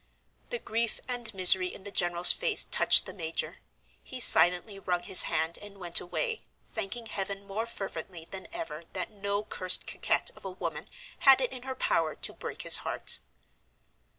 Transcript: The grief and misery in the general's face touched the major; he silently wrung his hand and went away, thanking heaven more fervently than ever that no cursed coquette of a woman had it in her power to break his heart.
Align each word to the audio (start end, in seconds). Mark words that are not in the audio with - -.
The 0.49 0.57
grief 0.57 0.99
and 1.07 1.31
misery 1.31 1.67
in 1.71 1.83
the 1.83 1.91
general's 1.91 2.31
face 2.31 2.63
touched 2.63 3.05
the 3.05 3.13
major; 3.13 3.59
he 4.01 4.19
silently 4.19 4.79
wrung 4.79 5.03
his 5.03 5.21
hand 5.29 5.59
and 5.59 5.77
went 5.77 5.99
away, 5.99 6.41
thanking 6.65 7.05
heaven 7.05 7.45
more 7.45 7.67
fervently 7.67 8.25
than 8.31 8.47
ever 8.51 8.85
that 8.93 9.11
no 9.11 9.43
cursed 9.43 9.85
coquette 9.85 10.31
of 10.35 10.43
a 10.43 10.49
woman 10.49 10.89
had 11.19 11.39
it 11.39 11.51
in 11.51 11.61
her 11.61 11.75
power 11.75 12.15
to 12.15 12.33
break 12.33 12.63
his 12.63 12.77
heart. 12.77 13.19